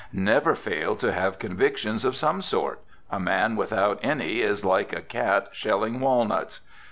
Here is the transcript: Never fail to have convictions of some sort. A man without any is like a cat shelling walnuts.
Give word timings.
Never 0.11 0.55
fail 0.55 0.95
to 0.95 1.11
have 1.13 1.37
convictions 1.37 2.05
of 2.05 2.15
some 2.15 2.41
sort. 2.41 2.79
A 3.11 3.19
man 3.19 3.55
without 3.55 3.99
any 4.01 4.39
is 4.41 4.65
like 4.65 4.91
a 4.93 5.01
cat 5.03 5.49
shelling 5.51 5.99
walnuts. 5.99 6.61